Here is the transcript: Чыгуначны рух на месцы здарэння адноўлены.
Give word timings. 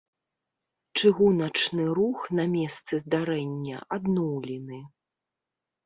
Чыгуначны 0.99 1.85
рух 1.99 2.19
на 2.39 2.43
месцы 2.55 2.93
здарэння 3.05 3.77
адноўлены. 3.99 4.85